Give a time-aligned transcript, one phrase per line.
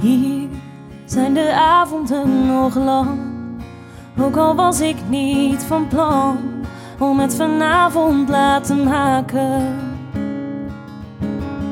[0.00, 0.48] Hier
[1.04, 3.18] zijn de avonden nog lang,
[4.18, 6.38] ook al was ik niet van plan
[6.98, 9.78] om het vanavond laten maken.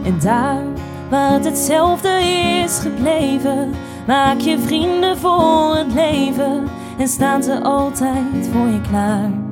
[0.04, 0.62] En daar
[1.10, 2.20] waar het hetzelfde
[2.64, 3.70] is gebleven,
[4.06, 6.64] maak je vrienden voor het leven
[6.98, 9.47] en staan ze altijd voor je klaar.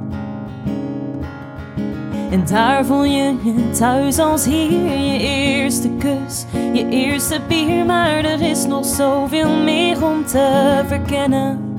[2.36, 8.24] En daar voel je je thuis als hier, je eerste kus, je eerste bier, maar
[8.24, 11.76] er is nog zoveel meer om te verkennen.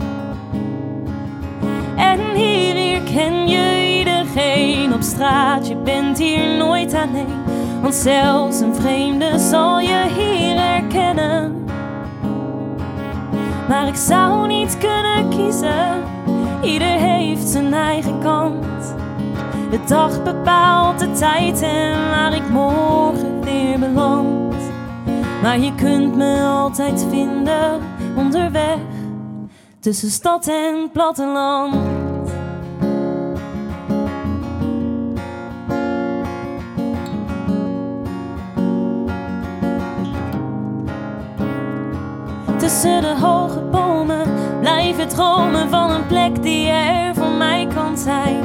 [1.96, 7.44] En hier, hier ken je iedereen op straat, je bent hier nooit alleen,
[7.82, 11.66] want zelfs een vreemde zal je hier herkennen.
[13.68, 16.04] Maar ik zou niet kunnen kiezen,
[16.64, 18.67] ieder heeft zijn eigen kant.
[19.70, 24.56] De dag bepaalt de tijd en waar ik morgen weer beland.
[25.42, 27.82] Maar je kunt me altijd vinden
[28.16, 28.78] onderweg
[29.80, 31.76] tussen stad en platteland.
[42.58, 44.28] Tussen de hoge bomen
[44.60, 48.44] blijven dromen van een plek die er voor mij kan zijn.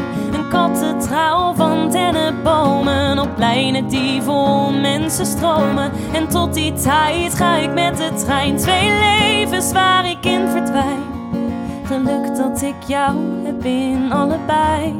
[0.52, 5.90] Kathedraal van dennenbomen op pleinen die vol mensen stromen.
[6.12, 11.02] En tot die tijd ga ik met de trein twee levens waar ik in verdwijn.
[11.84, 14.94] Geluk dat ik jou heb in allebei.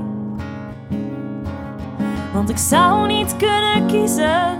[2.33, 4.59] Want ik zou niet kunnen kiezen,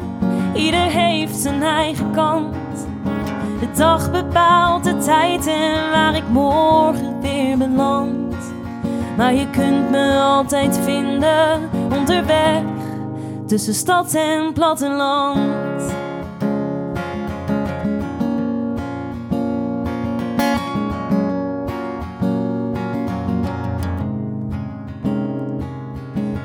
[0.55, 2.55] ieder heeft zijn eigen kant.
[3.61, 8.32] De dag bepaalt de tijd en waar ik morgen weer beland.
[9.17, 12.63] Maar je kunt me altijd vinden onderweg
[13.47, 15.93] tussen stad en platteland.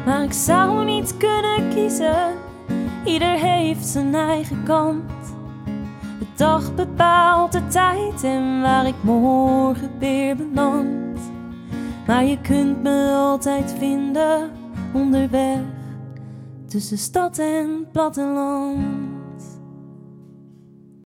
[0.06, 2.34] Maar ik zou niet kunnen kiezen,
[3.06, 5.12] ieder heeft zijn eigen kant.
[6.20, 11.07] De dag bepaalt de tijd en waar ik morgen weer beland.
[12.08, 14.52] Maar je kunt me altijd vinden
[14.94, 15.60] onderweg
[16.68, 19.17] tussen stad en platteland.